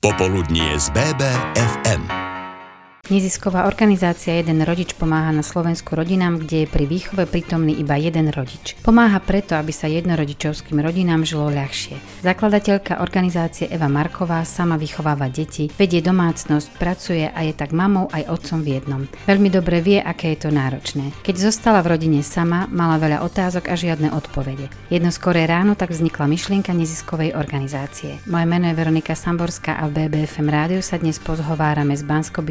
Popoludnie 0.00 0.80
z 0.80 0.90
BBFM. 0.90 2.19
Nezisková 3.10 3.66
organizácia 3.66 4.38
Jeden 4.38 4.62
rodič 4.62 4.94
pomáha 4.94 5.34
na 5.34 5.42
Slovensku 5.42 5.98
rodinám, 5.98 6.38
kde 6.38 6.62
je 6.62 6.66
pri 6.70 6.86
výchove 6.86 7.26
prítomný 7.26 7.74
iba 7.74 7.98
jeden 7.98 8.30
rodič. 8.30 8.78
Pomáha 8.86 9.18
preto, 9.18 9.58
aby 9.58 9.74
sa 9.74 9.90
jednorodičovským 9.90 10.78
rodinám 10.78 11.26
žilo 11.26 11.50
ľahšie. 11.50 11.98
Zakladateľka 12.22 13.02
organizácie 13.02 13.66
Eva 13.66 13.90
Marková 13.90 14.46
sama 14.46 14.78
vychováva 14.78 15.26
deti, 15.26 15.66
vedie 15.74 15.98
domácnosť, 15.98 16.78
pracuje 16.78 17.26
a 17.26 17.38
je 17.42 17.50
tak 17.50 17.74
mamou 17.74 18.06
aj 18.14 18.30
otcom 18.30 18.62
v 18.62 18.78
jednom. 18.78 19.02
Veľmi 19.26 19.50
dobre 19.50 19.82
vie, 19.82 19.98
aké 19.98 20.38
je 20.38 20.46
to 20.46 20.54
náročné. 20.54 21.10
Keď 21.26 21.50
zostala 21.50 21.82
v 21.82 21.98
rodine 21.98 22.22
sama, 22.22 22.70
mala 22.70 22.94
veľa 23.02 23.26
otázok 23.26 23.66
a 23.66 23.74
žiadne 23.74 24.14
odpovede. 24.14 24.70
Jedno 24.86 25.10
skoré 25.10 25.50
ráno 25.50 25.74
tak 25.74 25.90
vznikla 25.90 26.30
myšlienka 26.30 26.70
neziskovej 26.70 27.34
organizácie. 27.34 28.22
Moje 28.30 28.46
meno 28.46 28.70
je 28.70 28.78
Veronika 28.78 29.18
Samborská 29.18 29.82
a 29.82 29.90
v 29.90 30.06
BBFM 30.06 30.46
rádiu 30.46 30.78
sa 30.78 30.94
dnes 30.94 31.18
pozhovárame 31.18 31.98
s 31.98 32.06
bansko 32.06 32.46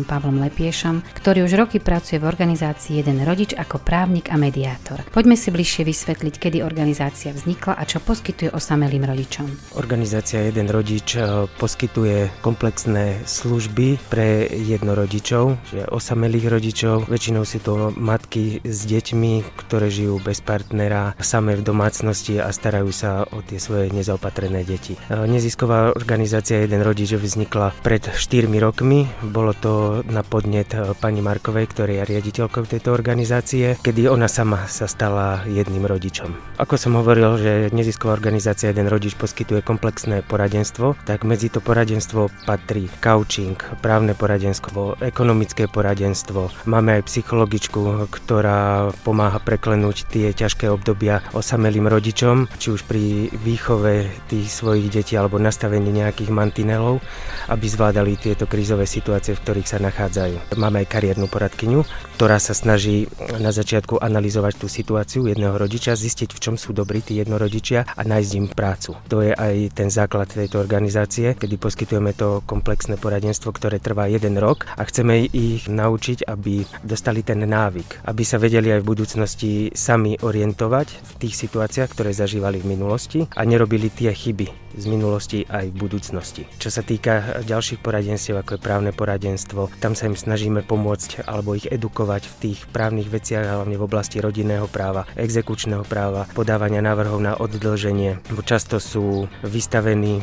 pánom 0.00 0.20
Pavlom 0.20 0.40
Lepiešom, 0.48 1.02
ktorý 1.16 1.44
už 1.44 1.56
roky 1.56 1.78
pracuje 1.80 2.20
v 2.20 2.28
organizácii 2.28 3.00
Jeden 3.00 3.24
rodič 3.24 3.52
ako 3.56 3.80
právnik 3.80 4.28
a 4.32 4.36
mediátor. 4.36 5.00
Poďme 5.12 5.36
si 5.36 5.52
bližšie 5.52 5.84
vysvetliť, 5.84 6.34
kedy 6.36 6.58
organizácia 6.60 7.32
vznikla 7.32 7.76
a 7.76 7.82
čo 7.84 8.00
poskytuje 8.00 8.52
osamelým 8.52 9.04
rodičom. 9.04 9.48
Organizácia 9.80 10.44
Jeden 10.44 10.68
rodič 10.68 11.16
eh, 11.16 11.48
poskytuje 11.56 12.44
komplexné 12.44 13.24
služby 13.24 14.00
pre 14.08 14.48
jednorodičov, 14.48 15.44
že 15.68 15.88
osamelých 15.88 16.46
rodičov. 16.48 16.96
Väčšinou 17.08 17.44
sú 17.44 17.58
to 17.60 17.74
matky 17.96 18.60
s 18.64 18.84
deťmi, 18.88 19.56
ktoré 19.56 19.88
žijú 19.88 20.20
bez 20.20 20.40
partnera, 20.44 21.16
samé 21.20 21.56
v 21.56 21.64
domácnosti 21.64 22.40
a 22.40 22.52
starajú 22.52 22.92
sa 22.92 23.24
o 23.32 23.40
tie 23.40 23.60
svoje 23.60 23.92
nezaopatrené 23.92 24.64
deti. 24.64 24.96
Eh, 25.08 25.26
nezisková 25.26 25.92
organizácia 25.96 26.60
Jeden 26.60 26.84
rodič 26.84 27.16
vznikla 27.16 27.72
pred 27.80 28.04
4 28.04 28.60
rokmi. 28.60 29.08
Bolo 29.24 29.56
to 29.56 29.80
na 30.06 30.22
podnet 30.22 30.70
eh, 30.72 30.94
pani 30.96 31.20
Markovej, 31.20 31.66
ktorý 31.70 31.92
je 32.00 32.08
riaditeľkou 32.16 32.64
tejto 32.64 32.94
organizácie, 32.94 33.76
kedy 33.82 34.06
ona 34.06 34.30
sama 34.30 34.70
sa 34.70 34.86
stala 34.86 35.42
jedným 35.50 35.84
rodičom. 35.84 36.60
Ako 36.62 36.78
som 36.78 36.94
hovoril, 36.94 37.36
že 37.40 37.52
nezisková 37.74 38.14
organizácia 38.14 38.70
Jeden 38.70 38.86
rodič 38.86 39.18
poskytuje 39.18 39.66
komplexné 39.66 40.22
poradenstvo, 40.22 40.94
tak 41.02 41.26
medzi 41.26 41.50
to 41.50 41.58
poradenstvo 41.58 42.30
patrí 42.46 42.86
coaching, 43.02 43.58
právne 43.82 44.14
poradenstvo, 44.14 45.02
ekonomické 45.02 45.66
poradenstvo. 45.66 46.54
Máme 46.70 47.02
aj 47.02 47.10
psychologičku, 47.10 48.06
ktorá 48.06 48.94
pomáha 49.02 49.42
preklenúť 49.42 50.06
tie 50.06 50.30
ťažké 50.30 50.70
obdobia 50.70 51.18
osamelým 51.34 51.90
rodičom, 51.90 52.46
či 52.62 52.70
už 52.70 52.86
pri 52.86 53.34
výchove 53.42 54.06
tých 54.30 54.46
svojich 54.46 54.86
detí 54.92 55.18
alebo 55.18 55.42
nastavení 55.42 55.90
nejakých 55.90 56.30
mantinelov, 56.30 57.02
aby 57.50 57.66
zvládali 57.66 58.14
tieto 58.20 58.46
krízové 58.46 58.86
situácie, 58.86 59.34
v 59.34 59.42
ktorých 59.42 59.66
sa 59.66 59.79
nachádzajú. 59.80 60.54
Máme 60.60 60.84
aj 60.84 60.92
kariérnu 60.92 61.26
poradkyňu, 61.26 61.82
ktorá 62.20 62.36
sa 62.36 62.52
snaží 62.52 63.08
na 63.40 63.48
začiatku 63.48 63.96
analyzovať 63.96 64.60
tú 64.60 64.68
situáciu 64.68 65.24
jedného 65.24 65.56
rodiča, 65.56 65.96
zistiť, 65.96 66.36
v 66.36 66.42
čom 66.44 66.54
sú 66.60 66.76
dobrí 66.76 67.00
tí 67.00 67.16
jednorodičia 67.16 67.88
a 67.96 68.02
nájsť 68.04 68.32
im 68.36 68.46
prácu. 68.52 68.92
To 69.08 69.24
je 69.24 69.32
aj 69.32 69.72
ten 69.72 69.88
základ 69.88 70.28
tejto 70.28 70.60
organizácie, 70.60 71.32
kedy 71.32 71.56
poskytujeme 71.56 72.12
to 72.12 72.44
komplexné 72.44 73.00
poradenstvo, 73.00 73.56
ktoré 73.56 73.80
trvá 73.80 74.04
jeden 74.12 74.36
rok 74.36 74.68
a 74.76 74.84
chceme 74.84 75.24
ich 75.32 75.64
naučiť, 75.64 76.28
aby 76.28 76.68
dostali 76.84 77.24
ten 77.24 77.40
návyk, 77.40 78.04
aby 78.04 78.22
sa 78.22 78.36
vedeli 78.36 78.68
aj 78.76 78.84
v 78.84 78.90
budúcnosti 78.92 79.52
sami 79.72 80.20
orientovať 80.20 80.88
v 80.92 81.12
tých 81.24 81.34
situáciách, 81.40 81.88
ktoré 81.96 82.12
zažívali 82.12 82.60
v 82.60 82.76
minulosti 82.76 83.24
a 83.32 83.48
nerobili 83.48 83.88
tie 83.88 84.12
chyby 84.12 84.69
z 84.76 84.84
minulosti 84.86 85.48
aj 85.48 85.72
v 85.72 85.80
budúcnosti. 85.80 86.42
Čo 86.60 86.70
sa 86.70 86.82
týka 86.84 87.42
ďalších 87.42 87.80
poradenstiev, 87.80 88.38
ako 88.38 88.56
je 88.56 88.64
právne 88.64 88.92
poradenstvo, 88.92 89.72
tam 89.80 89.96
sa 89.96 90.06
im 90.10 90.16
snažíme 90.18 90.62
pomôcť 90.66 91.24
alebo 91.24 91.56
ich 91.56 91.66
edukovať 91.66 92.22
v 92.26 92.34
tých 92.44 92.58
právnych 92.70 93.08
veciach, 93.08 93.46
hlavne 93.46 93.76
v 93.80 93.86
oblasti 93.86 94.20
rodinného 94.20 94.68
práva, 94.68 95.08
exekučného 95.16 95.82
práva, 95.88 96.28
podávania 96.36 96.84
návrhov 96.84 97.18
na 97.22 97.32
oddlženie, 97.38 98.20
často 98.44 98.82
sú 98.82 99.30
vystavení 99.46 100.22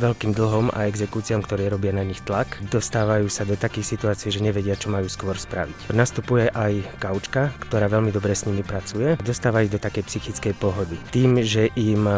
veľkým 0.00 0.32
dlhom 0.32 0.72
a 0.72 0.88
exekúciám, 0.88 1.44
ktoré 1.44 1.68
robia 1.68 1.92
na 1.92 2.04
nich 2.04 2.20
tlak. 2.24 2.60
Dostávajú 2.72 3.28
sa 3.28 3.44
do 3.44 3.56
takých 3.56 3.96
situácií, 3.96 4.32
že 4.32 4.44
nevedia, 4.44 4.76
čo 4.76 4.88
majú 4.88 5.08
skôr 5.08 5.36
spraviť. 5.36 5.92
Nastupuje 5.92 6.48
aj 6.52 6.84
kaučka, 7.00 7.52
ktorá 7.68 7.88
veľmi 7.88 8.12
dobre 8.12 8.32
s 8.32 8.48
nimi 8.48 8.64
pracuje. 8.64 9.16
Dostávajú 9.20 9.76
do 9.76 9.80
takej 9.80 10.04
psychickej 10.08 10.54
pohody. 10.56 10.96
Tým, 11.12 11.40
že 11.44 11.68
im 11.76 12.08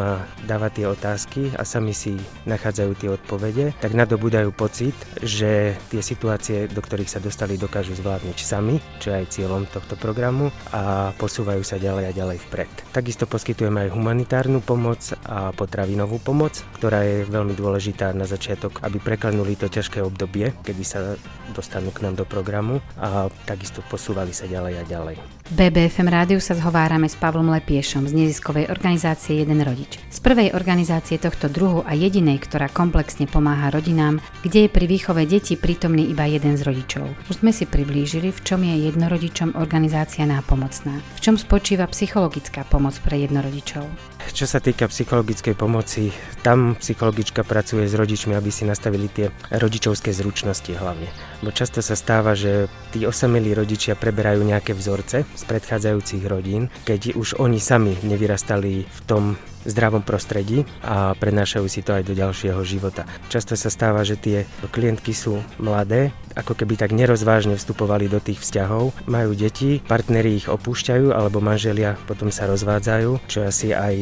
dáva 0.47 0.71
tie 0.71 0.87
otázky 0.87 1.55
a 1.59 1.68
sami 1.69 1.93
si 1.93 2.17
nachádzajú 2.49 2.93
tie 2.97 3.13
odpovede, 3.13 3.77
tak 3.77 3.93
nadobúdajú 3.93 4.49
pocit, 4.57 4.97
že 5.21 5.77
tie 5.93 6.01
situácie, 6.01 6.65
do 6.73 6.81
ktorých 6.81 7.13
sa 7.13 7.21
dostali, 7.21 7.61
dokážu 7.61 7.93
zvládnuť 7.93 8.39
sami, 8.41 8.81
čo 8.97 9.13
je 9.13 9.21
aj 9.21 9.27
cieľom 9.37 9.69
tohto 9.69 10.01
programu 10.01 10.49
a 10.73 11.13
posúvajú 11.21 11.61
sa 11.61 11.77
ďalej 11.77 12.05
a 12.09 12.13
ďalej 12.17 12.39
vpred. 12.49 12.71
Takisto 12.97 13.29
poskytujeme 13.29 13.85
aj 13.85 13.93
humanitárnu 13.93 14.65
pomoc 14.65 15.13
a 15.29 15.53
potravinovú 15.53 16.17
pomoc, 16.25 16.57
ktorá 16.81 17.05
je 17.05 17.29
veľmi 17.29 17.53
dôležitá 17.53 18.17
na 18.17 18.25
začiatok, 18.25 18.81
aby 18.81 18.97
preklenuli 18.97 19.61
to 19.61 19.69
ťažké 19.69 20.01
obdobie, 20.01 20.57
kedy 20.65 20.83
sa 20.83 21.21
dostanú 21.53 21.93
k 21.93 22.09
nám 22.09 22.17
do 22.17 22.25
programu 22.25 22.81
a 22.97 23.29
takisto 23.45 23.85
posúvali 23.93 24.33
sa 24.33 24.49
ďalej 24.49 24.75
a 24.81 24.85
ďalej. 24.89 25.38
BBFM 25.49 26.13
rádiu 26.13 26.45
sa 26.45 26.53
zhovárame 26.53 27.09
s 27.09 27.17
Pavlom 27.17 27.49
Lepiešom 27.57 28.05
z 28.05 28.13
neziskovej 28.13 28.69
organizácie 28.69 29.41
Jeden 29.41 29.65
rodič. 29.65 29.97
Z 30.13 30.21
prvej 30.21 30.53
organizácie 30.53 31.17
tohto 31.17 31.49
druhu 31.49 31.81
a 31.89 31.97
jedinej, 31.97 32.37
ktorá 32.45 32.69
komplexne 32.69 33.25
pomáha 33.25 33.73
rodinám, 33.73 34.21
kde 34.45 34.69
je 34.69 34.75
pri 34.77 34.85
výchove 34.85 35.25
detí 35.25 35.57
prítomný 35.57 36.05
iba 36.13 36.29
jeden 36.29 36.61
z 36.61 36.69
rodičov. 36.69 37.09
Už 37.33 37.41
sme 37.41 37.57
si 37.57 37.65
priblížili, 37.65 38.29
v 38.29 38.41
čom 38.45 38.61
je 38.61 38.93
jednorodičom 38.93 39.57
organizácia 39.57 40.29
nápomocná. 40.29 41.01
V 41.17 41.21
čom 41.25 41.41
spočíva 41.41 41.89
psychologická 41.89 42.69
pomoc 42.69 43.01
pre 43.01 43.17
jednorodičov. 43.17 43.89
Čo 44.29 44.45
sa 44.45 44.61
týka 44.61 44.85
psychologickej 44.93 45.57
pomoci, 45.57 46.13
tam 46.45 46.77
psychologička 46.77 47.41
pracuje 47.49 47.89
s 47.89 47.97
rodičmi, 47.97 48.37
aby 48.37 48.53
si 48.53 48.69
nastavili 48.69 49.09
tie 49.09 49.33
rodičovské 49.49 50.13
zručnosti 50.13 50.69
hlavne. 50.77 51.09
Bo 51.41 51.49
často 51.57 51.81
sa 51.81 51.97
stáva, 51.97 52.37
že 52.37 52.69
tí 52.93 53.09
osamelí 53.09 53.57
rodičia 53.57 53.97
preberajú 53.97 54.45
nejaké 54.45 54.77
vzorce 54.77 55.25
z 55.39 55.43
predchádzajúcich 55.47 56.27
rodín, 56.27 56.67
keď 56.83 57.15
už 57.15 57.39
oni 57.39 57.63
sami 57.63 57.95
nevyrastali 58.03 58.83
v 58.83 59.01
tom 59.07 59.39
zdravom 59.67 60.03
prostredí 60.03 60.69
a 60.85 61.15
prenášajú 61.17 61.67
si 61.67 61.81
to 61.83 61.97
aj 61.97 62.05
do 62.07 62.15
ďalšieho 62.15 62.61
života. 62.63 63.09
Často 63.33 63.59
sa 63.59 63.73
stáva, 63.73 64.07
že 64.07 64.19
tie 64.19 64.45
klientky 64.71 65.17
sú 65.17 65.41
mladé, 65.59 66.15
ako 66.39 66.55
keby 66.55 66.79
tak 66.79 66.95
nerozvážne 66.95 67.59
vstupovali 67.59 68.07
do 68.07 68.23
tých 68.23 68.39
vzťahov, 68.39 68.95
majú 69.11 69.35
deti, 69.35 69.83
partneri 69.83 70.39
ich 70.39 70.47
opúšťajú 70.47 71.11
alebo 71.11 71.43
manželia 71.43 71.99
potom 72.07 72.31
sa 72.31 72.47
rozvádzajú, 72.47 73.27
čo 73.27 73.43
asi 73.43 73.75
aj 73.75 73.97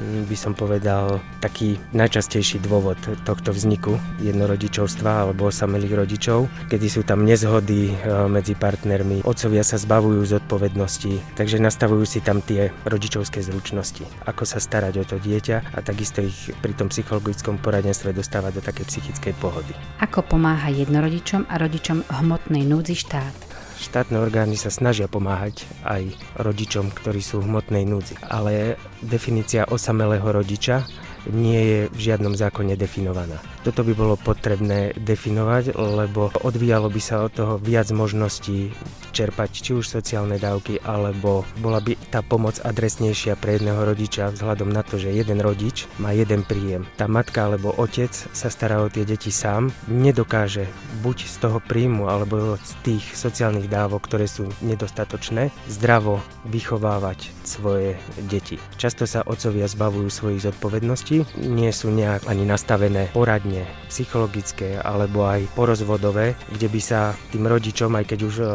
hm, 0.00 0.24
by 0.26 0.36
som 0.36 0.52
povedal 0.56 1.20
taký 1.44 1.76
najčastejší 1.92 2.64
dôvod 2.64 2.96
tohto 3.28 3.52
vzniku 3.52 4.00
jednorodičovstva 4.24 5.28
alebo 5.28 5.52
osamelých 5.52 5.94
rodičov, 6.06 6.48
kedy 6.72 6.86
sú 6.88 7.02
tam 7.04 7.28
nezhody 7.28 7.92
e, 7.92 7.94
medzi 8.32 8.56
partnermi, 8.56 9.26
otcovia 9.28 9.60
sa 9.60 9.76
zbavujú 9.76 10.24
zodpovednosti, 10.24 11.36
takže 11.36 11.60
nastavujú 11.60 12.04
si 12.08 12.24
tam 12.24 12.40
tie 12.40 12.72
rodičovské 12.88 13.44
zručnosti, 13.44 14.08
ako 14.24 14.42
sa 14.48 14.58
starať 14.58 14.93
o 15.02 15.08
to 15.08 15.16
dieťa 15.18 15.74
a 15.74 15.78
takisto 15.82 16.22
ich 16.22 16.54
pri 16.62 16.76
tom 16.76 16.92
psychologickom 16.92 17.58
poradenstve 17.58 18.14
dostávať 18.14 18.52
do 18.58 18.62
takej 18.62 18.86
psychickej 18.86 19.34
pohody. 19.42 19.72
Ako 19.98 20.22
pomáha 20.22 20.70
jednorodičom 20.70 21.50
a 21.50 21.54
rodičom 21.58 22.06
hmotnej 22.06 22.62
núdzi 22.62 22.94
štát? 22.94 23.36
Štátne 23.74 24.22
orgány 24.22 24.54
sa 24.54 24.70
snažia 24.70 25.10
pomáhať 25.10 25.66
aj 25.82 26.14
rodičom, 26.38 26.94
ktorí 26.94 27.18
sú 27.18 27.42
v 27.42 27.50
hmotnej 27.50 27.82
núdzi, 27.82 28.14
ale 28.22 28.78
definícia 29.02 29.66
osamelého 29.66 30.24
rodiča 30.24 30.86
nie 31.32 31.60
je 31.60 31.80
v 31.88 31.98
žiadnom 31.98 32.36
zákone 32.36 32.76
definovaná. 32.76 33.40
Toto 33.64 33.80
by 33.80 33.92
bolo 33.96 34.14
potrebné 34.20 34.92
definovať, 34.94 35.72
lebo 35.74 36.28
odvíjalo 36.44 36.92
by 36.92 37.00
sa 37.00 37.24
od 37.24 37.32
toho 37.32 37.54
viac 37.56 37.88
možností 37.90 38.70
čerpať 39.14 39.50
či 39.54 39.70
už 39.78 39.86
sociálne 39.86 40.42
dávky, 40.42 40.82
alebo 40.82 41.46
bola 41.62 41.78
by 41.78 41.94
tá 42.10 42.26
pomoc 42.26 42.58
adresnejšia 42.58 43.38
pre 43.38 43.56
jedného 43.56 43.78
rodiča 43.86 44.34
vzhľadom 44.34 44.74
na 44.74 44.82
to, 44.82 44.98
že 44.98 45.14
jeden 45.14 45.38
rodič 45.38 45.86
má 46.02 46.10
jeden 46.10 46.42
príjem. 46.42 46.82
Tá 46.98 47.06
matka 47.06 47.46
alebo 47.46 47.70
otec 47.78 48.10
sa 48.10 48.50
stará 48.50 48.82
o 48.82 48.90
tie 48.90 49.06
deti 49.06 49.30
sám, 49.30 49.70
nedokáže 49.86 50.66
buď 51.06 51.16
z 51.30 51.36
toho 51.38 51.58
príjmu 51.62 52.10
alebo 52.10 52.58
z 52.58 52.72
tých 52.82 53.04
sociálnych 53.14 53.70
dávok, 53.70 54.10
ktoré 54.10 54.26
sú 54.26 54.50
nedostatočné, 54.64 55.54
zdravo 55.70 56.18
vychovávať 56.50 57.30
svoje 57.46 57.94
deti. 58.26 58.58
Často 58.80 59.06
sa 59.06 59.22
otcovia 59.22 59.70
zbavujú 59.70 60.08
svojich 60.10 60.44
zodpovedností, 60.50 61.38
nie 61.44 61.70
sú 61.70 61.94
nejak 61.94 62.26
ani 62.26 62.48
nastavené 62.48 63.12
poradne 63.12 63.68
psychologické 63.92 64.80
alebo 64.80 65.28
aj 65.28 65.46
porozvodové, 65.54 66.34
kde 66.50 66.66
by 66.66 66.80
sa 66.82 67.14
tým 67.30 67.46
rodičom, 67.46 67.94
aj 67.94 68.04
keď 68.10 68.18
už 68.24 68.34
e, 68.40 68.46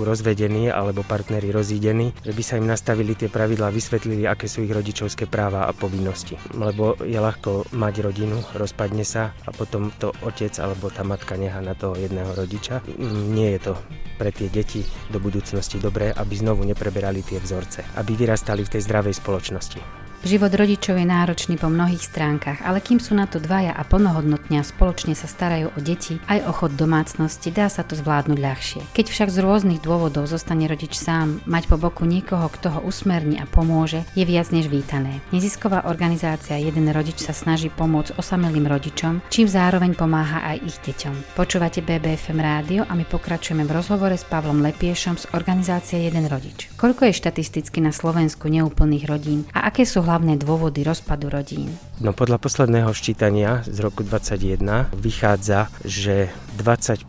sú 0.00 0.08
rozvedení 0.08 0.72
alebo 0.72 1.04
partneri 1.04 1.52
rozídení, 1.52 2.16
že 2.24 2.32
by 2.32 2.40
sa 2.40 2.56
im 2.56 2.64
nastavili 2.64 3.12
tie 3.12 3.28
pravidlá, 3.28 3.68
vysvetlili, 3.68 4.24
aké 4.24 4.48
sú 4.48 4.64
ich 4.64 4.72
rodičovské 4.72 5.28
práva 5.28 5.68
a 5.68 5.76
povinnosti. 5.76 6.40
Lebo 6.56 6.96
je 7.04 7.20
ľahko 7.20 7.68
mať 7.76 7.94
rodinu, 8.08 8.40
rozpadne 8.56 9.04
sa 9.04 9.36
a 9.44 9.52
potom 9.52 9.92
to 10.00 10.16
otec 10.24 10.56
alebo 10.56 10.88
tá 10.88 11.04
matka 11.04 11.36
nechá 11.36 11.60
na 11.60 11.76
toho 11.76 12.00
jedného 12.00 12.32
rodiča. 12.32 12.80
Nie 13.28 13.60
je 13.60 13.68
to 13.68 13.74
pre 14.16 14.32
tie 14.32 14.48
deti 14.48 14.80
do 15.12 15.20
budúcnosti 15.20 15.76
dobré, 15.76 16.16
aby 16.16 16.32
znovu 16.32 16.64
nepreberali 16.64 17.20
tie 17.20 17.36
vzorce, 17.36 17.84
aby 18.00 18.16
vyrastali 18.16 18.64
v 18.64 18.72
tej 18.72 18.88
zdravej 18.88 19.20
spoločnosti. 19.20 20.08
Život 20.20 20.52
rodičov 20.52 21.00
je 21.00 21.08
náročný 21.08 21.56
po 21.56 21.72
mnohých 21.72 22.04
stránkach, 22.04 22.60
ale 22.60 22.84
kým 22.84 23.00
sú 23.00 23.16
na 23.16 23.24
to 23.24 23.40
dvaja 23.40 23.72
a 23.72 23.80
plnohodnotne 23.88 24.60
a 24.60 24.68
spoločne 24.68 25.16
sa 25.16 25.24
starajú 25.24 25.72
o 25.72 25.78
deti, 25.80 26.20
aj 26.28 26.44
o 26.44 26.52
chod 26.52 26.76
domácnosti, 26.76 27.48
dá 27.48 27.72
sa 27.72 27.80
to 27.88 27.96
zvládnuť 27.96 28.36
ľahšie. 28.36 28.80
Keď 28.92 29.06
však 29.08 29.32
z 29.32 29.40
rôznych 29.40 29.80
dôvodov 29.80 30.28
zostane 30.28 30.68
rodič 30.68 30.92
sám, 30.92 31.40
mať 31.48 31.72
po 31.72 31.80
boku 31.80 32.04
niekoho, 32.04 32.52
kto 32.52 32.68
ho 32.68 32.80
usmerní 32.84 33.40
a 33.40 33.48
pomôže, 33.48 34.04
je 34.12 34.28
viac 34.28 34.52
než 34.52 34.68
vítané. 34.68 35.24
Nezisková 35.32 35.88
organizácia 35.88 36.60
Jeden 36.60 36.92
rodič 36.92 37.24
sa 37.24 37.32
snaží 37.32 37.72
pomôcť 37.72 38.20
osamelým 38.20 38.68
rodičom, 38.68 39.24
čím 39.32 39.48
zároveň 39.48 39.96
pomáha 39.96 40.44
aj 40.52 40.56
ich 40.68 40.76
deťom. 40.84 41.32
Počúvate 41.32 41.80
BBFM 41.80 42.44
rádio 42.44 42.84
a 42.84 42.92
my 42.92 43.08
pokračujeme 43.08 43.64
v 43.64 43.72
rozhovore 43.72 44.20
s 44.20 44.28
Pavlom 44.28 44.60
Lepiešom 44.60 45.16
z 45.16 45.32
organizácie 45.32 46.04
Jeden 46.04 46.28
rodič. 46.28 46.68
Koľko 46.76 47.08
je 47.08 47.16
štatisticky 47.16 47.80
na 47.80 47.88
Slovensku 47.88 48.52
neúplných 48.52 49.08
rodín 49.08 49.48
a 49.56 49.64
aké 49.64 49.88
sú 49.88 50.09
hlavné 50.10 50.34
dôvody 50.42 50.82
rozpadu 50.82 51.30
rodín? 51.30 51.70
No 52.00 52.16
podľa 52.16 52.40
posledného 52.40 52.96
ščítania 52.96 53.60
z 53.68 53.76
roku 53.84 54.00
2021 54.00 54.88
vychádza, 54.96 55.68
že 55.84 56.32
25% 56.56 57.04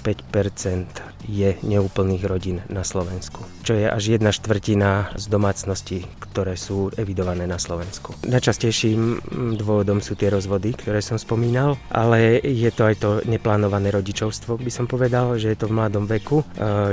je 1.31 1.55
neúplných 1.63 2.23
rodín 2.27 2.59
na 2.67 2.83
Slovensku, 2.83 3.45
čo 3.63 3.77
je 3.77 3.88
až 3.88 4.19
jedna 4.19 4.35
štvrtina 4.35 5.15
z 5.15 5.25
domácností, 5.31 6.03
ktoré 6.19 6.57
sú 6.57 6.89
evidované 6.97 7.45
na 7.45 7.61
Slovensku. 7.61 8.17
Najčastejším 8.25 9.23
dôvodom 9.55 10.01
sú 10.03 10.17
tie 10.17 10.33
rozvody, 10.33 10.73
ktoré 10.73 10.99
som 10.99 11.21
spomínal, 11.21 11.77
ale 11.93 12.41
je 12.41 12.71
to 12.73 12.83
aj 12.89 12.95
to 12.99 13.09
neplánované 13.29 13.93
rodičovstvo, 13.93 14.57
by 14.59 14.71
som 14.73 14.89
povedal, 14.89 15.38
že 15.38 15.53
je 15.53 15.57
to 15.61 15.69
v 15.69 15.77
mladom 15.77 16.09
veku, 16.09 16.41
e, 16.41 16.45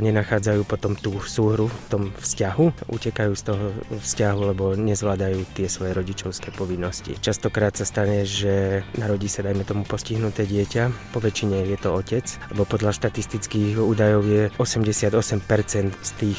nenachádzajú 0.05 0.63
potom 0.69 0.93
tú 0.95 1.19
súhru 1.25 1.73
v 1.73 1.87
tom 1.89 2.03
vzťahu, 2.15 2.91
utekajú 2.93 3.33
z 3.33 3.43
toho 3.43 3.65
vzťahu, 3.97 4.41
lebo 4.55 4.77
nezvládajú 4.77 5.57
tie 5.57 5.67
svoje 5.71 5.97
rodičovské 5.97 6.53
povinnosti. 6.53 7.17
Častokrát 7.19 7.73
sa 7.79 7.88
stane, 7.89 8.29
že 8.29 8.85
narodí 9.01 9.33
sa, 9.33 9.41
dajme 9.41 9.65
tomu, 9.65 9.89
postihnuté 9.89 10.45
dieťa, 10.45 11.17
po 11.17 11.25
väčšine 11.25 11.65
je 11.65 11.79
to 11.81 11.97
otec, 11.97 12.29
lebo 12.53 12.69
podľa 12.69 12.93
štatistických 12.93 13.81
údajov 13.81 14.23
je 14.29 14.43
88% 14.61 15.97
z 15.97 16.11
tých 16.21 16.39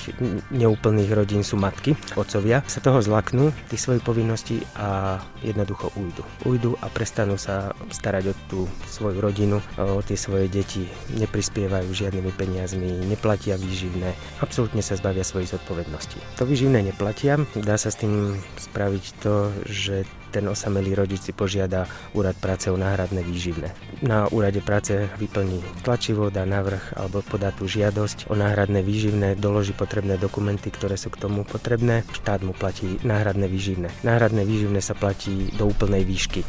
neúplných 0.54 1.10
rodín 1.10 1.42
sú 1.42 1.58
matky, 1.58 1.98
otcovia, 2.14 2.62
sa 2.70 2.78
toho 2.78 3.02
zlaknú, 3.02 3.50
tých 3.74 3.82
svojich 3.82 4.06
povinností 4.06 4.62
a 4.78 5.18
jednoducho 5.42 5.90
ujdu. 5.98 6.22
Ujdu 6.46 6.72
a 6.78 6.88
prestanú 6.94 7.42
sa 7.42 7.74
starať 7.90 8.24
o 8.30 8.34
tú 8.46 8.60
svoju 8.86 9.18
rodinu, 9.18 9.58
o 9.82 10.06
tie 10.06 10.20
svoje 10.20 10.46
deti, 10.46 10.86
neprispievajú 11.18 11.90
žiadnymi 11.90 12.32
peniazmi, 12.38 13.10
neplatia 13.10 13.58
výživné, 13.58 14.14
absolútne 14.46 14.86
sa 14.86 15.00
zbavia 15.00 15.26
svojich 15.26 15.56
zodpovedností. 15.58 16.22
To 16.38 16.46
výživné 16.46 16.86
neplatia, 16.86 17.42
dá 17.58 17.80
sa 17.80 17.90
s 17.90 17.98
tým 17.98 18.38
spraviť 18.60 19.04
to, 19.24 19.50
že 19.66 20.04
ten 20.30 20.46
osamelý 20.48 20.96
rodič 20.96 21.26
si 21.26 21.34
požiada 21.34 21.90
úrad 22.14 22.38
práce 22.38 22.70
o 22.72 22.78
náhradné 22.78 23.26
výživné. 23.26 23.74
Na 24.06 24.30
úrade 24.30 24.62
práce 24.62 25.10
vyplní 25.18 25.60
tlačivo, 25.84 26.30
dá 26.30 26.46
návrh 26.46 26.96
alebo 26.96 27.26
podá 27.26 27.52
tú 27.52 27.68
žiadosť 27.68 28.30
o 28.32 28.38
náhradné 28.38 28.86
výživné, 28.86 29.36
doloží 29.36 29.74
potrebné 29.74 30.16
dokumenty, 30.22 30.72
ktoré 30.72 30.96
sú 30.96 31.12
k 31.12 31.20
tomu 31.20 31.44
potrebné. 31.44 32.06
Štát 32.14 32.46
mu 32.46 32.54
platí 32.54 33.02
náhradné 33.04 33.50
výživné. 33.50 33.90
Náhradné 34.06 34.46
výživné 34.46 34.80
sa 34.80 34.96
platí 34.96 35.52
do 35.58 35.68
úplnej 35.68 36.06
výšky 36.06 36.46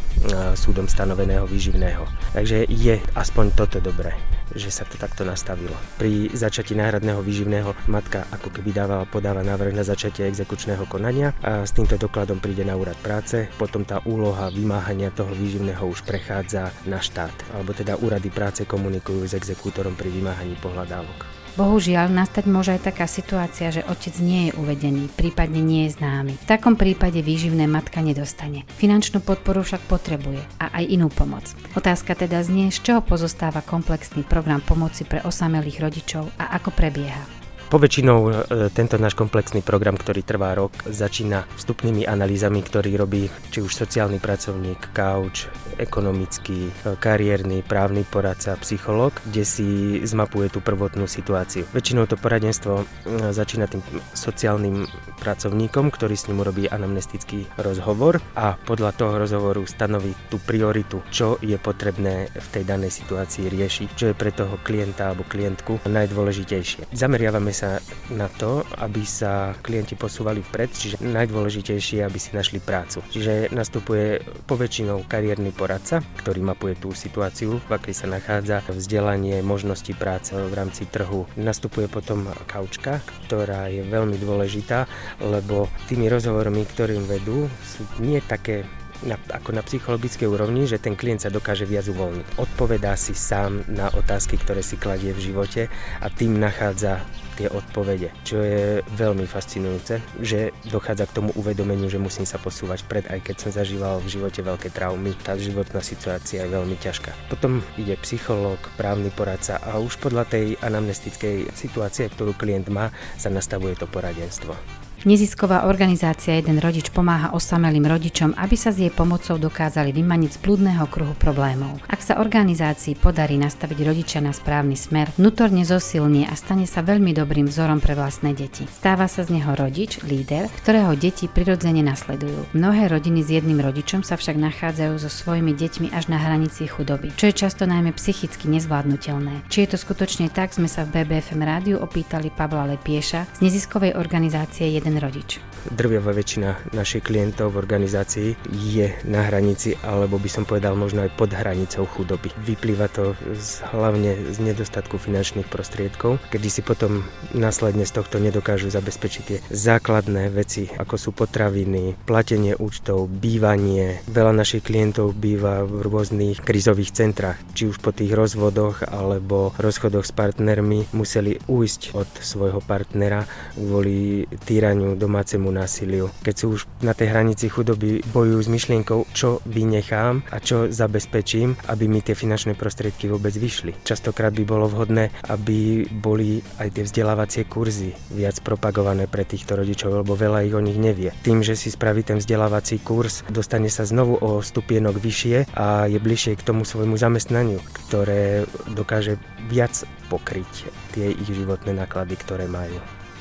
súdom 0.55 0.87
stanoveného 0.87 1.49
výživného. 1.49 2.07
Takže 2.37 2.69
je 2.69 3.01
aspoň 3.17 3.47
toto 3.57 3.81
dobré 3.83 4.15
že 4.55 4.71
sa 4.71 4.83
to 4.87 4.99
takto 4.99 5.23
nastavilo. 5.23 5.75
Pri 5.95 6.31
začatí 6.35 6.75
náhradného 6.75 7.23
výživného 7.23 7.71
matka 7.87 8.27
ako 8.35 8.51
keby 8.51 8.75
dávala, 8.75 9.07
podáva 9.07 9.47
návrh 9.47 9.75
na 9.75 9.85
začatie 9.87 10.27
exekučného 10.27 10.87
konania 10.91 11.35
a 11.43 11.63
s 11.63 11.71
týmto 11.75 11.95
dokladom 11.95 12.43
príde 12.43 12.67
na 12.67 12.75
úrad 12.75 12.99
práce, 12.99 13.47
potom 13.71 13.87
tá 13.87 14.03
úloha 14.03 14.51
vymáhania 14.51 15.15
toho 15.15 15.31
výživného 15.31 15.87
už 15.87 16.03
prechádza 16.03 16.75
na 16.91 16.99
štát, 16.99 17.31
alebo 17.55 17.71
teda 17.71 17.95
úrady 18.03 18.27
práce 18.27 18.67
komunikujú 18.67 19.31
s 19.31 19.39
exekútorom 19.39 19.95
pri 19.95 20.11
vymáhaní 20.11 20.59
pohľadávok. 20.59 21.39
Bohužiaľ, 21.55 22.11
nastať 22.11 22.51
môže 22.51 22.75
aj 22.75 22.91
taká 22.91 23.07
situácia, 23.07 23.71
že 23.71 23.87
otec 23.87 24.19
nie 24.19 24.51
je 24.51 24.57
uvedený, 24.59 25.07
prípadne 25.15 25.63
nie 25.63 25.87
je 25.87 26.03
známy. 26.03 26.35
V 26.35 26.49
takom 26.51 26.75
prípade 26.75 27.23
výživné 27.23 27.71
matka 27.71 28.03
nedostane. 28.03 28.67
Finančnú 28.75 29.23
podporu 29.23 29.63
však 29.63 29.87
potrebuje 29.87 30.43
a 30.59 30.75
aj 30.83 30.85
inú 30.91 31.07
pomoc. 31.07 31.47
Otázka 31.79 32.19
teda 32.19 32.43
znie, 32.43 32.75
z 32.75 32.83
čoho 32.83 33.01
pozostáva 33.07 33.63
komplexný 33.63 34.27
program 34.27 34.63
pomoci 34.67 35.07
pre 35.07 35.23
osamelých 35.23 35.79
rodičov 35.79 36.27
a 36.43 36.59
ako 36.59 36.75
prebieha. 36.75 37.40
Poväčšinou 37.71 38.19
e, 38.27 38.31
tento 38.75 38.99
náš 38.99 39.15
komplexný 39.15 39.63
program, 39.63 39.95
ktorý 39.95 40.27
trvá 40.27 40.59
rok, 40.59 40.75
začína 40.91 41.47
vstupnými 41.55 42.03
analýzami, 42.03 42.67
ktorý 42.67 42.99
robí 42.99 43.31
či 43.55 43.63
už 43.63 43.71
sociálny 43.71 44.19
pracovník, 44.19 44.91
couch, 44.91 45.47
ekonomický, 45.79 46.67
e, 46.67 46.99
kariérny, 46.99 47.63
právny 47.63 48.03
poradca, 48.03 48.59
psycholog, 48.59 49.15
kde 49.31 49.47
si 49.47 49.69
zmapuje 50.03 50.51
tú 50.51 50.59
prvotnú 50.59 51.07
situáciu. 51.07 51.63
Väčšinou 51.71 52.11
to 52.11 52.19
poradenstvo 52.19 52.83
e, 52.83 52.85
začína 53.31 53.71
tým 53.71 53.87
sociálnym 54.19 54.91
pracovníkom, 55.23 55.95
ktorý 55.95 56.19
s 56.19 56.27
ním 56.27 56.43
urobí 56.43 56.67
anamnestický 56.67 57.47
rozhovor 57.55 58.19
a 58.35 58.59
podľa 58.67 58.99
toho 58.99 59.15
rozhovoru 59.15 59.63
stanoví 59.71 60.19
tú 60.27 60.43
prioritu, 60.43 61.07
čo 61.15 61.39
je 61.39 61.55
potrebné 61.55 62.35
v 62.35 62.47
tej 62.51 62.67
danej 62.67 62.99
situácii 62.99 63.47
riešiť, 63.47 63.89
čo 63.95 64.11
je 64.11 64.19
pre 64.19 64.35
toho 64.35 64.59
klienta 64.67 65.15
alebo 65.15 65.23
klientku 65.23 65.87
najdôležitejšie. 65.87 66.91
Zameriavame 66.91 67.60
sa 67.61 67.77
na 68.17 68.33
to, 68.33 68.65
aby 68.81 69.05
sa 69.05 69.53
klienti 69.61 69.93
posúvali 69.93 70.41
vpred, 70.41 70.71
čiže 70.73 70.97
najdôležitejšie 71.05 72.01
aby 72.01 72.17
si 72.17 72.33
našli 72.33 72.57
prácu. 72.57 73.05
Čiže 73.13 73.53
nastupuje 73.53 74.25
poväčšinou 74.49 75.05
kariérny 75.05 75.53
poradca, 75.53 76.01
ktorý 76.25 76.41
mapuje 76.41 76.81
tú 76.81 76.97
situáciu, 76.97 77.61
v 77.61 77.71
akej 77.77 77.93
sa 77.93 78.07
nachádza, 78.09 78.65
vzdelanie, 78.73 79.45
možnosti 79.45 79.93
práce 79.93 80.33
v 80.33 80.55
rámci 80.57 80.89
trhu. 80.89 81.29
Nastupuje 81.37 81.91
potom 81.93 82.25
kaučka, 82.49 83.05
ktorá 83.29 83.69
je 83.69 83.85
veľmi 83.85 84.17
dôležitá, 84.17 84.89
lebo 85.21 85.69
tými 85.93 86.09
rozhovormi, 86.09 86.65
ktorým 86.65 87.05
vedú, 87.05 87.45
sú 87.61 87.85
nie 88.01 88.25
také 88.25 88.65
na, 89.05 89.17
ako 89.33 89.57
na 89.57 89.63
psychologickej 89.65 90.29
úrovni, 90.29 90.69
že 90.69 90.81
ten 90.81 90.97
klient 90.97 91.25
sa 91.25 91.33
dokáže 91.33 91.65
viac 91.65 91.89
uvoľniť. 91.89 92.37
Odpovedá 92.37 92.97
si 93.01 93.17
sám 93.17 93.65
na 93.69 93.89
otázky, 93.93 94.37
ktoré 94.37 94.61
si 94.61 94.77
kladie 94.77 95.17
v 95.17 95.33
živote 95.33 95.63
a 96.05 96.07
tým 96.13 96.37
nachádza 96.37 97.01
tie 97.41 97.49
odpovede, 97.49 98.13
čo 98.21 98.45
je 98.45 98.85
veľmi 99.01 99.25
fascinujúce, 99.25 100.05
že 100.21 100.53
dochádza 100.69 101.09
k 101.09 101.17
tomu 101.17 101.33
uvedomeniu, 101.41 101.89
že 101.89 101.97
musím 101.97 102.29
sa 102.29 102.37
posúvať 102.37 102.85
vpred, 102.85 103.09
aj 103.09 103.21
keď 103.25 103.37
som 103.41 103.51
zažíval 103.57 104.05
v 104.05 104.13
živote 104.13 104.45
veľké 104.45 104.69
traumy. 104.69 105.17
Tá 105.25 105.41
životná 105.41 105.81
situácia 105.81 106.45
je 106.45 106.53
veľmi 106.53 106.77
ťažká. 106.77 107.33
Potom 107.33 107.65
ide 107.81 107.97
psychológ, 108.05 108.61
právny 108.77 109.09
poradca 109.09 109.57
a 109.65 109.81
už 109.81 109.97
podľa 110.05 110.29
tej 110.29 110.61
anamnestickej 110.61 111.57
situácie, 111.57 112.13
ktorú 112.13 112.37
klient 112.37 112.69
má, 112.69 112.93
sa 113.17 113.33
nastavuje 113.33 113.73
to 113.73 113.89
poradenstvo. 113.89 114.53
Nezisková 115.01 115.65
organizácia 115.65 116.37
Jeden 116.37 116.61
rodič 116.61 116.93
pomáha 116.93 117.33
osamelým 117.33 117.89
rodičom, 117.89 118.37
aby 118.37 118.53
sa 118.53 118.69
s 118.69 118.85
jej 118.85 118.93
pomocou 118.93 119.41
dokázali 119.41 119.97
vymaniť 119.97 120.37
z 120.37 120.39
blúdneho 120.45 120.85
kruhu 120.93 121.17
problémov. 121.17 121.81
Ak 121.89 122.05
sa 122.05 122.21
organizácii 122.21 123.01
podarí 123.01 123.41
nastaviť 123.41 123.81
rodiča 123.81 124.21
na 124.21 124.37
správny 124.37 124.77
smer, 124.77 125.09
vnútorne 125.17 125.65
zosilnie 125.65 126.29
a 126.29 126.37
stane 126.37 126.69
sa 126.69 126.85
veľmi 126.85 127.17
dobrým 127.17 127.49
vzorom 127.49 127.81
pre 127.81 127.97
vlastné 127.97 128.37
deti. 128.37 128.69
Stáva 128.69 129.09
sa 129.09 129.25
z 129.25 129.41
neho 129.41 129.57
rodič, 129.57 130.05
líder, 130.05 130.53
ktorého 130.61 130.93
deti 130.93 131.33
prirodzene 131.33 131.81
nasledujú. 131.81 132.53
Mnohé 132.53 132.93
rodiny 132.93 133.25
s 133.25 133.33
jedným 133.41 133.65
rodičom 133.65 134.05
sa 134.05 134.21
však 134.21 134.37
nachádzajú 134.37 135.01
so 135.01 135.09
svojimi 135.09 135.57
deťmi 135.57 135.97
až 135.97 136.13
na 136.13 136.21
hranici 136.21 136.69
chudoby, 136.69 137.09
čo 137.17 137.33
je 137.33 137.41
často 137.41 137.65
najmä 137.65 137.97
psychicky 137.97 138.53
nezvládnutelné. 138.53 139.49
Či 139.49 139.65
je 139.65 139.69
to 139.73 139.79
skutočne 139.81 140.29
tak, 140.29 140.53
sme 140.53 140.69
sa 140.69 140.85
v 140.85 141.01
BBFM 141.01 141.41
rádiu 141.41 141.81
opýtali 141.81 142.29
Pavla 142.29 142.69
Lepieša 142.77 143.41
z 143.41 143.49
neziskovej 143.49 143.97
organizácie 143.97 144.69
Jeden 144.69 144.90
jeden 144.91 144.99
rodič? 144.99 145.39
Drviavá 145.71 146.17
väčšina 146.17 146.73
našich 146.73 147.05
klientov 147.05 147.53
v 147.53 147.61
organizácii 147.61 148.29
je 148.49 148.97
na 149.05 149.29
hranici, 149.29 149.77
alebo 149.85 150.17
by 150.17 150.27
som 150.33 150.49
povedal 150.49 150.73
možno 150.73 151.05
aj 151.05 151.13
pod 151.21 151.37
hranicou 151.37 151.85
chudoby. 151.85 152.33
Vyplýva 152.49 152.89
to 152.89 153.13
z, 153.37 153.61
hlavne 153.69 154.17
z 154.33 154.41
nedostatku 154.41 154.97
finančných 154.97 155.47
prostriedkov, 155.53 156.17
kedy 156.33 156.49
si 156.49 156.65
potom 156.65 157.05
následne 157.37 157.85
z 157.85 157.93
tohto 157.93 158.17
nedokážu 158.17 158.73
zabezpečiť 158.73 159.23
tie 159.29 159.39
základné 159.53 160.33
veci, 160.33 160.65
ako 160.81 160.97
sú 160.97 161.11
potraviny, 161.13 161.93
platenie 162.09 162.57
účtov, 162.57 163.13
bývanie. 163.13 164.01
Veľa 164.09 164.33
našich 164.33 164.65
klientov 164.65 165.13
býva 165.13 165.69
v 165.69 165.85
rôznych 165.85 166.41
krizových 166.41 166.97
centrách, 166.97 167.37
či 167.53 167.69
už 167.69 167.85
po 167.85 167.93
tých 167.93 168.17
rozvodoch 168.17 168.81
alebo 168.89 169.53
rozchodoch 169.61 170.09
s 170.09 170.17
partnermi 170.17 170.97
museli 170.97 171.37
ujsť 171.37 171.93
od 171.93 172.09
svojho 172.17 172.65
partnera 172.65 173.29
kvôli 173.53 174.25
týraniu 174.49 174.80
domácemu 174.97 175.49
násiliu. 175.53 176.11
Keď 176.25 176.35
sú 176.35 176.47
už 176.59 176.61
na 176.81 176.97
tej 176.97 177.13
hranici 177.13 177.47
chudoby, 177.47 178.01
bojujú 178.11 178.41
s 178.41 178.49
myšlienkou, 178.49 179.01
čo 179.13 179.45
vynechám 179.47 180.27
a 180.33 180.39
čo 180.41 180.71
zabezpečím, 180.71 181.57
aby 181.69 181.85
mi 181.87 182.01
tie 182.01 182.17
finančné 182.17 182.57
prostriedky 182.57 183.11
vôbec 183.11 183.33
vyšli. 183.37 183.77
Častokrát 183.85 184.33
by 184.35 184.45
bolo 184.45 184.67
vhodné, 184.71 185.13
aby 185.29 185.87
boli 185.89 186.41
aj 186.59 186.77
tie 186.77 186.85
vzdelávacie 186.87 187.43
kurzy 187.47 187.93
viac 188.13 188.41
propagované 188.45 189.07
pre 189.07 189.25
týchto 189.27 189.57
rodičov, 189.57 190.05
lebo 190.05 190.17
veľa 190.17 190.47
ich 190.47 190.55
o 190.57 190.63
nich 190.63 190.79
nevie. 190.81 191.13
Tým, 191.25 191.45
že 191.45 191.59
si 191.59 191.73
spraví 191.73 192.03
ten 192.07 192.19
vzdelávací 192.23 192.81
kurz, 192.81 193.23
dostane 193.29 193.73
sa 193.73 193.85
znovu 193.87 194.17
o 194.21 194.41
stupienok 194.41 194.97
vyššie 194.97 195.57
a 195.57 195.87
je 195.87 195.99
bližšie 196.01 196.37
k 196.39 196.47
tomu 196.47 196.65
svojmu 196.65 196.97
zamestnaniu, 196.97 197.61
ktoré 197.89 198.45
dokáže 198.73 199.17
viac 199.51 199.73
pokryť 200.11 200.71
tie 200.95 201.15
ich 201.15 201.31
životné 201.31 201.75
náklady, 201.75 202.15
ktoré 202.19 202.47
majú. 202.51 202.79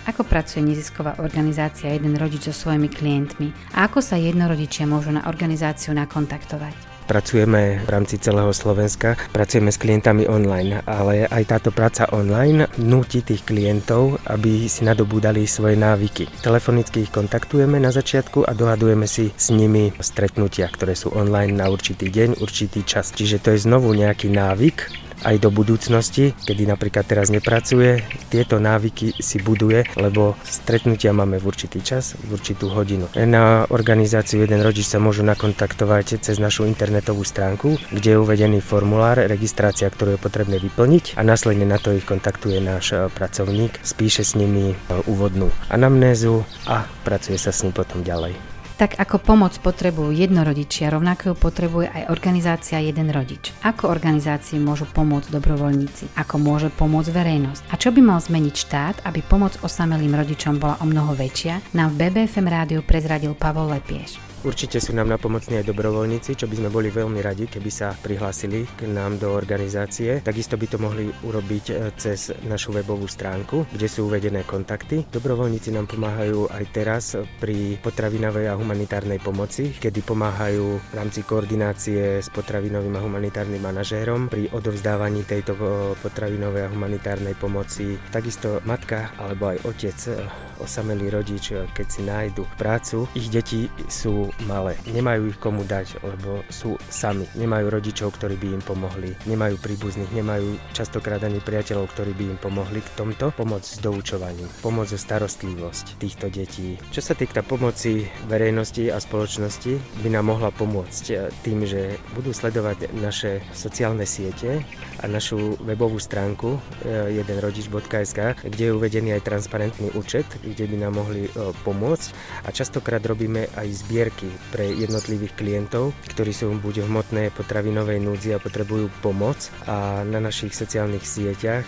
Ako 0.07 0.23
pracuje 0.23 0.63
nezisková 0.63 1.19
organizácia 1.19 1.91
Jeden 1.91 2.15
rodič 2.15 2.47
so 2.47 2.55
svojimi 2.55 2.87
klientmi 2.87 3.51
a 3.75 3.91
ako 3.91 3.99
sa 3.99 4.15
jednorodičia 4.15 4.87
môžu 4.87 5.11
na 5.11 5.27
organizáciu 5.27 5.91
nakontaktovať? 5.91 6.89
Pracujeme 7.09 7.81
v 7.81 7.89
rámci 7.89 8.21
celého 8.21 8.53
Slovenska, 8.53 9.17
pracujeme 9.33 9.73
s 9.73 9.81
klientami 9.81 10.29
online, 10.29 10.85
ale 10.85 11.25
aj 11.25 11.43
táto 11.49 11.73
práca 11.73 12.05
online 12.13 12.69
núti 12.77 13.25
tých 13.25 13.41
klientov, 13.49 14.21
aby 14.29 14.69
si 14.69 14.85
nadobúdali 14.85 15.49
svoje 15.49 15.73
návyky. 15.73 16.29
Telefonicky 16.45 17.09
ich 17.09 17.11
kontaktujeme 17.11 17.81
na 17.81 17.89
začiatku 17.89 18.45
a 18.45 18.53
dohadujeme 18.53 19.09
si 19.09 19.33
s 19.33 19.49
nimi 19.49 19.89
stretnutia, 19.97 20.69
ktoré 20.69 20.93
sú 20.93 21.09
online 21.17 21.57
na 21.57 21.73
určitý 21.73 22.13
deň, 22.13 22.45
určitý 22.45 22.85
čas. 22.85 23.09
Čiže 23.09 23.41
to 23.41 23.57
je 23.57 23.65
znovu 23.65 23.89
nejaký 23.97 24.29
návyk, 24.29 25.08
aj 25.23 25.35
do 25.41 25.49
budúcnosti, 25.51 26.31
kedy 26.47 26.69
napríklad 26.69 27.05
teraz 27.07 27.31
nepracuje, 27.33 28.03
tieto 28.29 28.61
návyky 28.61 29.17
si 29.19 29.37
buduje, 29.41 29.87
lebo 29.97 30.35
stretnutia 30.45 31.11
máme 31.15 31.41
v 31.41 31.47
určitý 31.49 31.79
čas, 31.83 32.15
v 32.19 32.35
určitú 32.35 32.71
hodinu. 32.71 33.09
Na 33.15 33.65
organizáciu 33.69 34.43
jeden 34.43 34.61
rodič 34.61 34.87
sa 34.87 35.01
môžu 35.01 35.25
nakontaktovať 35.25 36.21
cez 36.23 36.37
našu 36.37 36.67
internetovú 36.67 37.25
stránku, 37.25 37.79
kde 37.91 38.15
je 38.15 38.21
uvedený 38.21 38.59
formulár, 38.63 39.19
registrácia, 39.19 39.89
ktorú 39.89 40.15
je 40.15 40.23
potrebné 40.23 40.57
vyplniť 40.61 41.17
a 41.17 41.21
následne 41.25 41.67
na 41.67 41.81
to 41.81 41.95
ich 41.95 42.05
kontaktuje 42.07 42.59
náš 42.63 42.93
e, 42.93 43.07
pracovník, 43.09 43.79
spíše 43.83 44.23
s 44.23 44.35
nimi 44.35 44.73
e, 44.73 44.75
úvodnú 45.05 45.51
anamnézu 45.69 46.43
a 46.65 46.85
pracuje 47.03 47.37
sa 47.37 47.53
s 47.53 47.63
ním 47.63 47.73
potom 47.75 48.01
ďalej. 48.01 48.58
Tak 48.79 48.95
ako 48.95 49.19
pomoc 49.19 49.51
potrebujú 49.59 50.15
jednorodičia, 50.15 50.87
rovnako 50.87 51.35
potrebuje 51.35 51.91
aj 51.91 52.15
organizácia 52.15 52.79
Jeden 52.79 53.11
rodič. 53.11 53.51
Ako 53.59 53.91
organizácii 53.91 54.55
môžu 54.55 54.87
pomôcť 54.87 55.35
dobrovoľníci? 55.35 56.15
Ako 56.15 56.39
môže 56.39 56.71
pomôcť 56.71 57.11
verejnosť? 57.11 57.61
A 57.67 57.75
čo 57.75 57.91
by 57.91 57.99
mal 57.99 58.23
zmeniť 58.23 58.55
štát, 58.55 58.95
aby 59.03 59.19
pomoc 59.19 59.59
osamelým 59.67 60.15
rodičom 60.15 60.63
bola 60.63 60.79
o 60.79 60.87
mnoho 60.87 61.11
väčšia, 61.11 61.75
nám 61.75 61.91
v 61.91 62.07
BBFM 62.07 62.47
rádiu 62.47 62.79
prezradil 62.79 63.35
Pavol 63.35 63.67
Lepieš. 63.67 64.28
Určite 64.39 64.79
sú 64.79 64.95
nám 64.95 65.11
napomocní 65.11 65.59
aj 65.59 65.67
dobrovoľníci, 65.67 66.39
čo 66.39 66.47
by 66.47 66.55
sme 66.55 66.69
boli 66.71 66.87
veľmi 66.87 67.19
radi, 67.19 67.51
keby 67.51 67.67
sa 67.67 67.91
prihlásili 67.91 68.63
k 68.79 68.87
nám 68.87 69.19
do 69.19 69.35
organizácie. 69.35 70.23
Takisto 70.23 70.55
by 70.55 70.63
to 70.71 70.79
mohli 70.79 71.11
urobiť 71.27 71.65
e, 71.67 71.73
cez 71.99 72.31
našu 72.47 72.71
webovú 72.71 73.03
stránku, 73.03 73.67
kde 73.67 73.91
sú 73.91 74.07
uvedené 74.07 74.47
kontakty. 74.47 75.03
Dobrovoľníci 75.11 75.75
nám 75.75 75.91
pomáhajú 75.91 76.47
aj 76.55 76.65
teraz 76.71 77.19
pri 77.43 77.75
potravinovej 77.83 78.47
a 78.47 78.55
humanitárnej 78.55 79.19
pomoci, 79.19 79.75
kedy 79.75 80.07
pomáhajú 80.07 80.67
v 80.87 80.93
rámci 80.95 81.27
koordinácie 81.27 82.23
s 82.23 82.31
potravinovým 82.31 82.95
a 82.95 83.03
humanitárnym 83.03 83.59
manažérom 83.59 84.31
pri 84.31 84.47
odovzdávaní 84.55 85.27
tejto 85.27 85.51
e, 85.59 85.63
potravinovej 85.99 86.63
a 86.63 86.71
humanitárnej 86.71 87.35
pomoci. 87.35 87.99
Takisto 88.07 88.63
matka 88.63 89.11
alebo 89.19 89.51
aj 89.51 89.67
otec, 89.67 89.99
e, 90.15 90.47
osamelý 90.63 91.11
rodič, 91.11 91.51
keď 91.75 91.87
si 91.91 92.01
nájdu 92.07 92.47
prácu, 92.55 93.03
ich 93.15 93.27
deti 93.27 93.67
sú 93.91 94.28
malé. 94.45 94.77
Nemajú 94.89 95.31
ich 95.31 95.39
komu 95.39 95.63
dať, 95.63 96.01
lebo 96.01 96.41
sú 96.49 96.75
sami. 96.89 97.25
Nemajú 97.35 97.69
rodičov, 97.69 98.15
ktorí 98.17 98.35
by 98.39 98.47
im 98.59 98.63
pomohli. 98.63 99.11
Nemajú 99.29 99.61
príbuzných, 99.61 100.11
nemajú 100.15 100.57
častokrát 100.75 101.21
ani 101.23 101.39
priateľov, 101.39 101.91
ktorí 101.93 102.11
by 102.15 102.23
im 102.35 102.39
pomohli 102.39 102.79
k 102.81 102.89
tomto. 102.97 103.31
Pomoc 103.35 103.63
s 103.63 103.79
doučovaním, 103.79 104.49
pomoc 104.59 104.91
o 104.91 104.99
starostlivosť 104.99 105.99
týchto 106.01 106.27
detí. 106.27 106.75
Čo 106.91 107.01
sa 107.01 107.13
týka 107.15 107.45
pomoci 107.45 108.09
verejnosti 108.27 108.91
a 108.91 108.97
spoločnosti, 108.99 110.03
by 110.03 110.09
nám 110.11 110.35
mohla 110.35 110.51
pomôcť 110.51 111.05
eh, 111.13 111.31
tým, 111.45 111.63
že 111.63 111.95
budú 112.13 112.35
sledovať 112.35 112.91
naše 112.99 113.39
sociálne 113.55 114.03
siete 114.03 114.61
a 114.99 115.05
našu 115.07 115.55
webovú 115.63 115.97
stránku 115.97 116.59
eh, 116.83 117.15
jedenrodič.sk, 117.23 118.19
kde 118.43 118.63
je 118.63 118.75
uvedený 118.75 119.15
aj 119.15 119.27
transparentný 119.27 119.95
účet, 119.95 120.27
kde 120.43 120.65
by 120.67 120.75
nám 120.75 120.99
mohli 120.99 121.27
eh, 121.27 121.31
pomôcť 121.63 122.07
a 122.43 122.49
častokrát 122.51 123.01
robíme 123.03 123.47
aj 123.55 123.67
zbierky 123.85 124.18
zázraky 124.19 124.51
pre 124.51 124.65
jednotlivých 124.67 125.33
klientov, 125.39 125.95
ktorí 126.11 126.31
sú 126.35 126.51
buď 126.59 126.83
v 126.83 126.87
hmotnej 126.91 127.27
potravinovej 127.31 127.99
núdzi 128.03 128.35
a 128.35 128.43
potrebujú 128.43 128.91
pomoc. 128.99 129.47
A 129.67 130.03
na 130.03 130.19
našich 130.19 130.51
sociálnych 130.51 131.05
sieťach, 131.07 131.65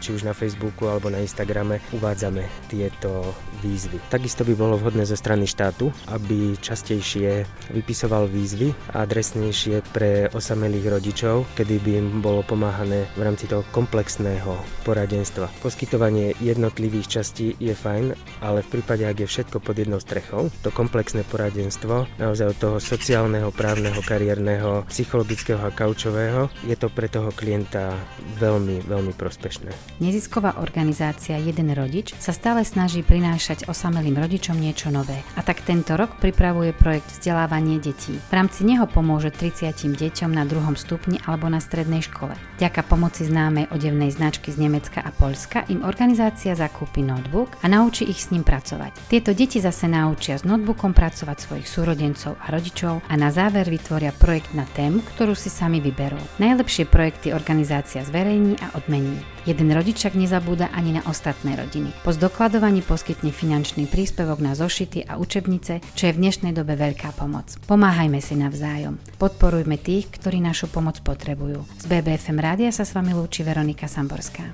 či 0.00 0.12
už 0.12 0.28
na 0.28 0.36
Facebooku 0.36 0.88
alebo 0.88 1.08
na 1.08 1.24
Instagrame, 1.24 1.80
uvádzame 1.96 2.68
tieto 2.68 3.32
výzvy. 3.64 3.96
Takisto 4.12 4.44
by 4.44 4.52
bolo 4.52 4.76
vhodné 4.76 5.08
zo 5.08 5.16
strany 5.16 5.48
štátu, 5.48 5.88
aby 6.12 6.60
častejšie 6.60 7.48
vypisoval 7.72 8.28
výzvy 8.28 8.76
a 8.92 9.08
adresnejšie 9.08 9.80
pre 9.96 10.28
osamelých 10.36 10.92
rodičov, 10.92 11.48
kedy 11.56 11.80
by 11.80 11.90
im 11.96 12.08
bolo 12.20 12.44
pomáhané 12.44 13.08
v 13.16 13.20
rámci 13.24 13.48
toho 13.48 13.64
komplexného 13.72 14.52
poradenstva. 14.84 15.48
Poskytovanie 15.64 16.36
jednotlivých 16.42 17.06
častí 17.20 17.56
je 17.56 17.72
fajn, 17.72 18.12
ale 18.44 18.60
v 18.60 18.68
prípade, 18.68 19.08
ak 19.08 19.24
je 19.24 19.30
všetko 19.30 19.62
pod 19.64 19.80
jednou 19.80 20.02
strechou, 20.02 20.52
to 20.60 20.68
komplexné 20.68 21.24
poradenstvo 21.24 22.04
naozaj 22.18 22.52
od 22.52 22.58
toho 22.58 22.76
sociálneho, 22.82 23.54
právneho, 23.54 24.02
kariérneho, 24.02 24.84
psychologického 24.90 25.62
a 25.62 25.70
kaučového, 25.70 26.50
je 26.66 26.74
to 26.74 26.90
pre 26.90 27.06
toho 27.06 27.30
klienta 27.30 27.94
veľmi, 28.42 28.82
veľmi 28.84 29.14
prospešné. 29.14 30.02
Nezisková 30.02 30.58
organizácia 30.58 31.38
Jeden 31.38 31.70
rodič 31.70 32.10
sa 32.18 32.34
stále 32.34 32.66
snaží 32.66 33.06
prinášať 33.06 33.53
osamelým 33.70 34.18
rodičom 34.18 34.58
niečo 34.58 34.90
nové. 34.90 35.22
A 35.38 35.46
tak 35.46 35.62
tento 35.62 35.94
rok 35.94 36.18
pripravuje 36.18 36.74
projekt 36.74 37.14
vzdelávanie 37.14 37.78
detí. 37.78 38.18
V 38.18 38.32
rámci 38.34 38.66
neho 38.66 38.90
pomôže 38.90 39.30
30 39.30 39.70
deťom 39.94 40.34
na 40.34 40.42
druhom 40.42 40.74
stupni 40.74 41.22
alebo 41.22 41.46
na 41.46 41.62
strednej 41.62 42.02
škole. 42.02 42.34
Ďaka 42.58 42.82
pomoci 42.82 43.22
známej 43.22 43.70
odevnej 43.70 44.10
značky 44.10 44.50
z 44.50 44.58
Nemecka 44.66 44.98
a 44.98 45.14
Polska 45.14 45.62
im 45.70 45.86
organizácia 45.86 46.58
zakúpi 46.58 47.06
notebook 47.06 47.54
a 47.62 47.70
naučí 47.70 48.02
ich 48.10 48.18
s 48.18 48.34
ním 48.34 48.42
pracovať. 48.42 49.06
Tieto 49.06 49.30
deti 49.30 49.62
zase 49.62 49.86
naučia 49.86 50.34
s 50.34 50.42
notebookom 50.42 50.90
pracovať 50.90 51.36
svojich 51.38 51.70
súrodencov 51.70 52.34
a 52.42 52.50
rodičov 52.50 53.06
a 53.06 53.14
na 53.14 53.30
záver 53.30 53.70
vytvoria 53.70 54.10
projekt 54.10 54.56
na 54.56 54.66
tému, 54.66 55.04
ktorú 55.14 55.36
si 55.38 55.52
sami 55.52 55.78
vyberú. 55.84 56.18
Najlepšie 56.40 56.88
projekty 56.88 57.36
organizácia 57.36 58.00
zverejní 58.00 58.56
a 58.64 58.72
odmení. 58.80 59.20
Jeden 59.44 59.68
rodič 59.76 60.00
však 60.00 60.16
nezabúda 60.16 60.72
ani 60.72 60.96
na 60.96 61.04
ostatné 61.04 61.52
rodiny. 61.52 61.92
Po 62.00 62.16
zdokladovaní 62.16 62.80
poskytne 62.80 63.28
finančný 63.44 63.84
príspevok 63.84 64.40
na 64.40 64.56
zošity 64.56 65.04
a 65.04 65.20
učebnice, 65.20 65.84
čo 65.92 66.08
je 66.08 66.14
v 66.16 66.20
dnešnej 66.24 66.56
dobe 66.56 66.80
veľká 66.80 67.12
pomoc. 67.12 67.60
Pomáhajme 67.68 68.24
si 68.24 68.40
navzájom. 68.40 68.96
Podporujme 69.20 69.76
tých, 69.76 70.08
ktorí 70.16 70.40
našu 70.40 70.72
pomoc 70.72 70.96
potrebujú. 71.04 71.60
Z 71.76 71.84
BBFM 71.92 72.40
rádia 72.40 72.72
sa 72.72 72.88
s 72.88 72.96
vami 72.96 73.12
lúči 73.12 73.44
Veronika 73.44 73.84
Samborská. 73.84 74.48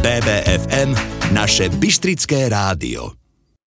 BBFM, 0.00 0.96
naše 1.36 1.68
Bystrické 1.76 2.48
rádio. 2.48 3.19